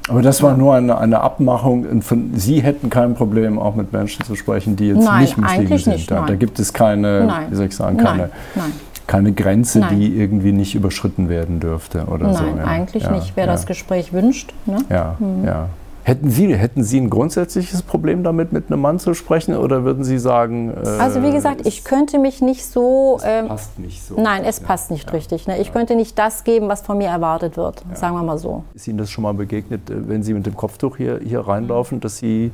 [0.08, 2.02] Aber das war nur eine, eine Abmachung.
[2.02, 5.78] Von, Sie hätten kein Problem, auch mit Menschen zu sprechen, die jetzt nein, nicht Muslime
[5.78, 5.92] sind.
[5.94, 7.46] Nicht, da, da, gibt es keine, nein.
[7.50, 8.72] wie soll ich sagen, keine, nein,
[9.06, 12.42] keine Grenze, die irgendwie nicht überschritten werden dürfte oder nein, so.
[12.42, 12.64] Nein, ja.
[12.64, 13.32] eigentlich ja, nicht.
[13.36, 13.52] Wer ja.
[13.52, 14.52] das Gespräch wünscht.
[14.66, 14.78] Ne?
[14.88, 15.44] Ja, mhm.
[15.44, 15.68] ja.
[16.02, 20.02] Hätten Sie, hätten Sie ein grundsätzliches Problem damit, mit einem Mann zu sprechen oder würden
[20.04, 20.70] Sie sagen.
[20.70, 23.18] Äh, also, wie gesagt, ich könnte mich nicht so.
[23.18, 24.20] Es ähm, passt nicht so.
[24.20, 25.46] Nein, es ja, passt nicht ja, richtig.
[25.46, 25.58] Ne?
[25.58, 25.72] Ich ja.
[25.72, 28.64] könnte nicht das geben, was von mir erwartet wird, sagen wir mal so.
[28.74, 32.00] Ist Ihnen das schon mal begegnet, äh, wenn Sie mit dem Kopftuch hier, hier reinlaufen,
[32.00, 32.50] dass Sie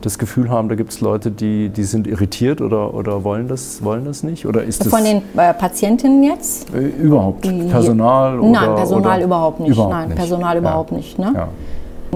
[0.00, 3.82] das Gefühl haben, da gibt es Leute, die, die sind irritiert oder, oder wollen, das,
[3.82, 4.46] wollen das nicht?
[4.46, 6.72] Oder ist Von den äh, Patientinnen jetzt?
[6.74, 7.42] Äh, überhaupt.
[7.42, 8.38] Personal?
[8.38, 9.24] Oder, Nein, Personal oder?
[9.24, 9.72] überhaupt nicht.
[9.72, 10.18] Überhaupt Nein, nicht.
[10.18, 11.18] Personal überhaupt nicht.
[11.18, 11.48] Ne?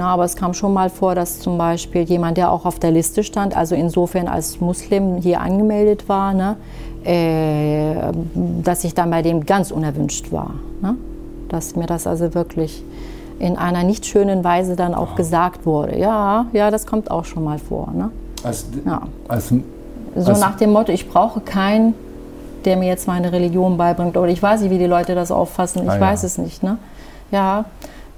[0.00, 2.90] Na, aber es kam schon mal vor, dass zum Beispiel jemand, der auch auf der
[2.90, 6.56] Liste stand, also insofern als Muslim hier angemeldet war, ne,
[7.04, 8.10] äh,
[8.62, 10.54] dass ich dann bei dem ganz unerwünscht war.
[10.80, 10.96] Ne?
[11.50, 12.82] Dass mir das also wirklich
[13.38, 15.98] in einer nicht schönen Weise dann auch gesagt wurde.
[15.98, 17.92] Ja, ja, das kommt auch schon mal vor.
[17.94, 18.10] Ne?
[18.42, 19.02] Als, ja.
[19.28, 19.52] als,
[20.16, 21.92] so nach dem Motto, ich brauche keinen,
[22.64, 24.16] der mir jetzt meine Religion beibringt.
[24.16, 25.82] Oder ich weiß nicht, wie die Leute das auffassen.
[25.82, 26.26] Ich ah, weiß ja.
[26.26, 26.62] es nicht.
[26.62, 26.78] Ne?
[27.30, 27.66] Ja,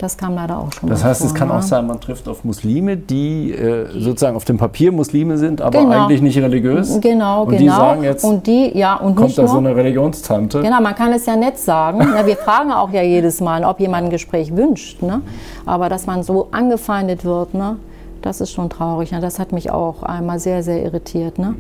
[0.03, 0.89] das kam leider auch schon.
[0.89, 1.59] Das heißt, vor, es kann ja.
[1.59, 5.81] auch sein, man trifft auf Muslime, die äh, sozusagen auf dem Papier Muslime sind, aber
[5.81, 6.05] genau.
[6.05, 7.01] eigentlich nicht religiös.
[7.01, 7.61] Genau, und genau.
[7.61, 10.61] Die sagen jetzt, und die, ja, und kommt da nur, so eine Religionstante.
[10.61, 11.99] Genau, man kann es ja nett sagen.
[12.01, 15.03] Na, wir fragen auch ja jedes Mal, ob jemand ein Gespräch wünscht.
[15.03, 15.23] Ne?
[15.67, 17.77] Aber dass man so angefeindet wird, ne?
[18.23, 19.11] Das ist schon traurig.
[19.11, 19.21] Ne?
[19.21, 21.39] Das hat mich auch einmal sehr, sehr irritiert.
[21.39, 21.57] Ne?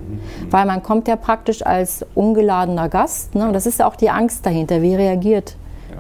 [0.49, 3.35] Weil man kommt ja praktisch als ungeladener Gast.
[3.35, 3.47] Ne?
[3.47, 4.81] Und das ist ja auch die Angst dahinter.
[4.81, 5.57] Wie reagiert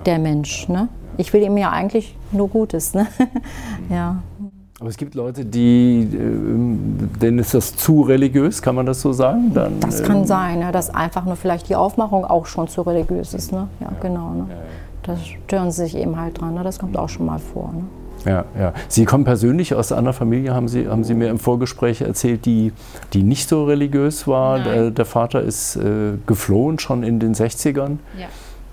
[0.06, 0.68] der Mensch?
[0.68, 0.88] Ne?
[1.22, 2.94] Ich will ihm ja eigentlich nur Gutes.
[2.94, 3.06] Ne?
[3.90, 4.20] ja.
[4.80, 9.12] Aber es gibt Leute, die, äh, denen ist das zu religiös, kann man das so
[9.12, 9.54] sagen?
[9.54, 12.82] Dann, das kann äh, sein, ja, dass einfach nur vielleicht die Aufmachung auch schon zu
[12.82, 13.52] religiös ist.
[13.52, 13.68] Ne?
[13.78, 13.92] Ja, ja.
[14.00, 14.30] genau.
[14.30, 14.46] Ne?
[15.04, 16.54] Da stören sie sich eben halt dran.
[16.54, 16.64] Ne?
[16.64, 17.72] Das kommt auch schon mal vor.
[17.72, 17.84] Ne?
[18.24, 18.72] Ja, ja.
[18.88, 22.72] Sie kommen persönlich aus einer Familie, haben Sie, haben Sie mir im Vorgespräch erzählt, die,
[23.12, 24.58] die nicht so religiös war.
[24.58, 27.98] Der, der, Vater ist äh, geflohen schon in den 60ern.
[28.18, 28.26] Ja.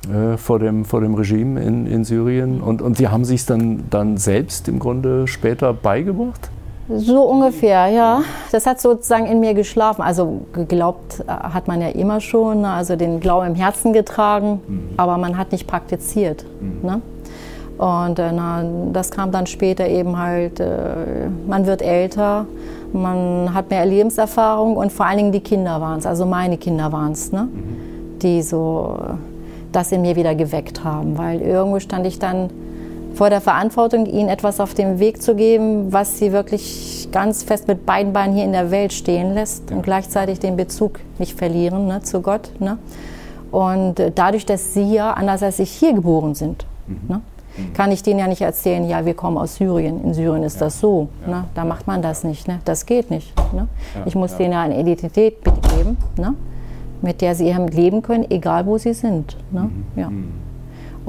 [0.08, 2.62] Äh, vor, dem, vor dem Regime in, in Syrien.
[2.62, 6.50] Und, und Sie haben sich dann, dann selbst im Grunde später beigebracht?
[6.88, 8.22] So ungefähr, ja.
[8.52, 10.02] Das hat sozusagen in mir geschlafen.
[10.02, 12.70] Also geglaubt äh, hat man ja immer schon, ne?
[12.70, 14.90] also den Glauben im Herzen getragen, mhm.
[14.96, 16.46] aber man hat nicht praktiziert.
[16.62, 16.90] Mhm.
[16.90, 17.02] Ne?
[17.78, 22.46] Und äh, na, das kam dann später eben halt, äh, man wird älter,
[22.94, 26.92] man hat mehr Lebenserfahrung und vor allen Dingen die Kinder waren es, also meine Kinder
[26.92, 27.44] waren es, ne?
[27.44, 28.20] Mhm.
[28.20, 28.98] die so
[29.72, 31.18] das in mir wieder geweckt haben.
[31.18, 32.50] Weil irgendwo stand ich dann
[33.14, 37.68] vor der Verantwortung, ihnen etwas auf den Weg zu geben, was sie wirklich ganz fest
[37.68, 41.88] mit beiden Beinen hier in der Welt stehen lässt und gleichzeitig den Bezug nicht verlieren
[41.88, 42.52] ne, zu Gott.
[42.60, 42.78] Ne?
[43.52, 47.00] Und äh, dadurch, dass sie ja, anders als ich, hier geboren sind, mhm.
[47.08, 47.22] ne,
[47.58, 47.74] mhm.
[47.74, 50.04] kann ich denen ja nicht erzählen, ja, wir kommen aus Syrien.
[50.04, 50.68] In Syrien ist ja.
[50.68, 51.10] das so.
[51.26, 51.40] Ja.
[51.40, 51.44] Ne?
[51.56, 52.48] Da macht man das nicht.
[52.48, 52.60] Ne?
[52.66, 53.34] Das geht nicht.
[53.54, 53.68] Ne?
[53.96, 54.02] Ja.
[54.06, 55.98] Ich muss denen ja eine Identität mitgeben.
[56.16, 56.36] Ne?
[57.02, 59.38] Mit der sie leben können, egal wo sie sind.
[59.52, 59.62] Ne?
[59.62, 59.86] Mhm.
[59.96, 60.10] Ja.
[60.10, 60.50] Mhm.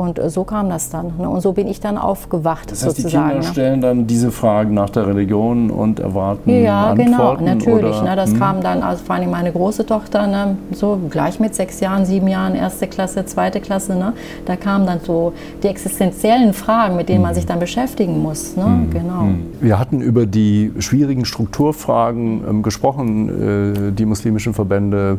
[0.00, 1.12] Und äh, so kam das dann.
[1.18, 1.28] Ne?
[1.28, 2.70] Und so bin ich dann aufgewacht.
[2.70, 3.52] Das heißt, sozusagen, die Kinder ne?
[3.52, 7.46] stellen dann diese Fragen nach der Religion und erwarten ja, genau, Antworten?
[7.46, 8.02] Ja, genau, natürlich.
[8.02, 8.16] Ne?
[8.16, 8.38] Das hm?
[8.38, 10.56] kam dann, also vor allem meine große Tochter, ne?
[10.72, 13.94] so gleich mit sechs Jahren, sieben Jahren, erste Klasse, zweite Klasse.
[13.94, 14.14] Ne?
[14.46, 18.54] Da kamen dann so die existenziellen Fragen, mit denen man sich dann beschäftigen muss.
[18.54, 19.28] Genau.
[19.60, 25.18] Wir hatten über die schwierigen Strukturfragen ähm, gesprochen, äh, die muslimischen Verbände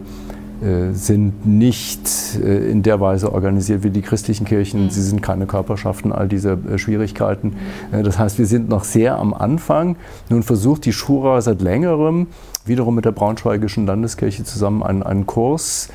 [0.94, 2.08] sind nicht
[2.44, 4.86] äh, in der Weise organisiert wie die christlichen Kirchen.
[4.86, 4.90] Mhm.
[4.90, 7.56] Sie sind keine Körperschaften, all diese äh, Schwierigkeiten.
[7.92, 9.96] Das heißt, wir sind noch sehr am Anfang.
[10.30, 12.28] Nun versucht die Schura seit längerem,
[12.66, 15.90] wiederum mit der Braunschweigischen Landeskirche zusammen, einen, einen Kurs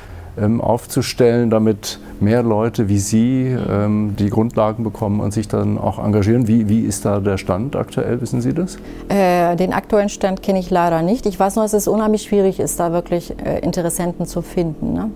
[0.61, 6.47] aufzustellen, damit mehr Leute wie Sie ähm, die Grundlagen bekommen und sich dann auch engagieren.
[6.47, 8.21] Wie, wie ist da der Stand aktuell?
[8.21, 8.77] Wissen Sie das?
[9.09, 11.25] Äh, den aktuellen Stand kenne ich leider nicht.
[11.25, 14.93] Ich weiß nur, dass es unheimlich schwierig ist, da wirklich äh, Interessenten zu finden.
[14.93, 15.11] Ne?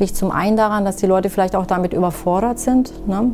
[0.00, 2.92] Liegt zum einen daran, dass die Leute vielleicht auch damit überfordert sind.
[3.06, 3.30] Ne?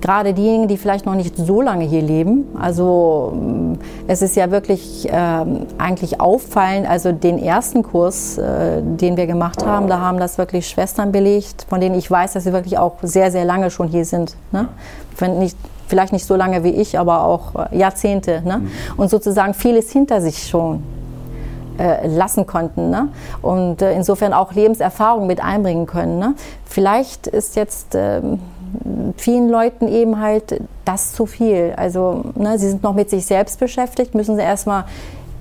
[0.00, 2.46] Gerade diejenigen, die vielleicht noch nicht so lange hier leben.
[2.58, 3.74] Also mm,
[4.06, 5.44] es ist ja wirklich äh,
[5.78, 6.88] eigentlich auffallend.
[6.88, 11.66] Also den ersten Kurs, äh, den wir gemacht haben, da haben das wirklich Schwestern belegt,
[11.68, 14.36] von denen ich weiß, dass sie wirklich auch sehr, sehr lange schon hier sind.
[14.52, 14.68] Ne?
[15.18, 18.42] Wenn nicht, vielleicht nicht so lange wie ich, aber auch äh, Jahrzehnte.
[18.44, 18.58] Ne?
[18.58, 18.70] Mhm.
[18.96, 20.82] Und sozusagen vieles hinter sich schon
[21.78, 23.08] äh, lassen konnten ne?
[23.42, 26.18] und äh, insofern auch Lebenserfahrung mit einbringen können.
[26.18, 26.34] Ne?
[26.64, 28.20] Vielleicht ist jetzt äh,
[29.16, 31.74] vielen Leuten eben halt das zu viel.
[31.76, 34.84] Also ne, sie sind noch mit sich selbst beschäftigt, müssen sie erstmal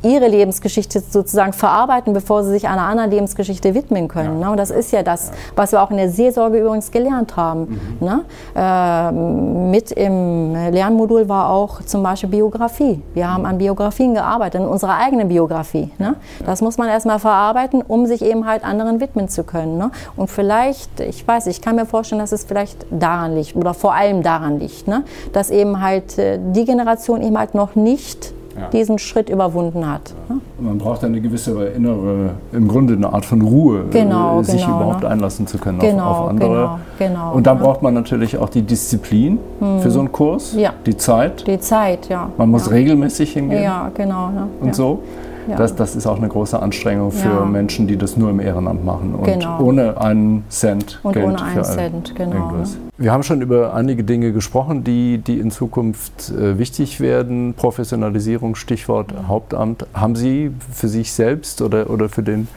[0.04, 4.40] ihre Lebensgeschichte sozusagen verarbeiten, bevor sie sich einer anderen Lebensgeschichte widmen können.
[4.40, 4.48] Ja.
[4.48, 4.52] Ne?
[4.52, 7.80] Und das ist ja das, was wir auch in der Seelsorge übrigens gelernt haben.
[8.00, 8.08] Mhm.
[8.08, 8.26] Ne?
[8.56, 13.02] Äh, mit im Lernmodul war auch zum Beispiel Biografie.
[13.14, 15.92] Wir haben an Biografien gearbeitet, in unserer eigenen Biografie.
[15.98, 16.16] Ne?
[16.46, 19.78] Das muss man erstmal verarbeiten, um sich eben halt anderen widmen zu können.
[19.78, 19.92] Ne?
[20.16, 23.94] Und vielleicht, ich weiß, ich kann mir vorstellen, dass es vielleicht daran liegt oder vor
[23.94, 25.04] allem daran liegt, ne?
[25.32, 28.70] dass eben halt äh, die Generation eben halt noch nicht ja.
[28.70, 30.14] diesen Schritt überwunden hat.
[30.30, 30.36] Ja.
[30.60, 34.78] Man braucht eine gewisse innere, im Grunde eine Art von Ruhe, genau, äh, sich genau,
[34.78, 35.10] überhaupt ne?
[35.10, 36.50] einlassen zu können genau, auf, auf, andere.
[36.50, 37.64] Genau, genau, Und dann ne?
[37.64, 39.80] braucht man natürlich auch die Disziplin hm.
[39.80, 40.74] für so einen Kurs, ja.
[40.86, 41.46] die Zeit.
[41.48, 42.30] Die Zeit, ja.
[42.38, 43.64] Man muss regelmäßig hingehen.
[43.64, 44.30] Ja, genau.
[44.30, 44.48] Ne?
[44.62, 45.00] Und so.
[45.48, 45.58] Ja.
[45.58, 47.46] Das, das ist auch eine große Anstrengung für ja.
[47.46, 49.60] Menschen, die das nur im Ehrenamt machen und genau.
[49.60, 52.36] ohne einen Cent und Geld ohne einen Cent, genau.
[52.36, 52.78] Irgendwas.
[52.98, 57.54] Wir haben schon über einige Dinge gesprochen, die, die in Zukunft äh, wichtig werden.
[57.56, 59.28] Professionalisierung, Stichwort mhm.
[59.28, 59.86] Hauptamt.
[59.94, 62.48] Haben Sie für sich selbst oder, oder für den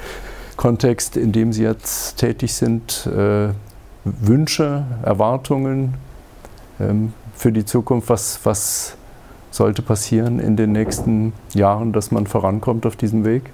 [0.57, 3.49] Kontext, in dem Sie jetzt tätig sind, äh,
[4.05, 5.95] Wünsche, Erwartungen
[6.81, 8.09] ähm, für die Zukunft?
[8.09, 8.97] Was, was
[9.57, 13.51] sollte passieren in den nächsten Jahren, dass man vorankommt auf diesem Weg?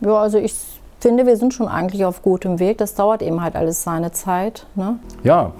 [0.00, 0.54] Ja, also ich
[1.00, 2.78] finde, wir sind schon eigentlich auf gutem Weg.
[2.78, 4.66] Das dauert eben halt alles seine Zeit.
[4.74, 4.98] Ne?
[5.22, 5.52] Ja.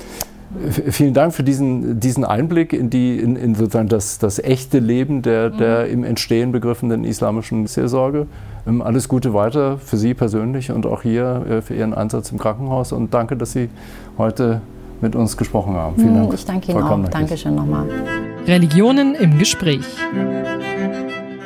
[0.71, 5.21] Vielen Dank für diesen, diesen Einblick in, die, in, in sozusagen das, das echte Leben
[5.23, 5.59] der, mhm.
[5.59, 8.27] der im Entstehen begriffenen islamischen Seelsorge.
[8.67, 12.39] Ähm, alles Gute weiter für Sie persönlich und auch hier äh, für Ihren Einsatz im
[12.39, 12.93] Krankenhaus.
[12.93, 13.69] Und danke, dass Sie
[14.19, 14.61] heute
[15.01, 15.97] mit uns gesprochen haben.
[15.97, 16.35] Vielen hm, Dank.
[16.35, 17.09] Ich danke Ihnen auch.
[17.09, 17.87] Dankeschön nochmal.
[18.47, 19.85] Religionen im Gespräch.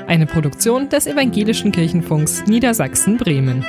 [0.06, 3.64] Eine Produktion des Evangelischen Kirchenfunks Niedersachsen-Bremen.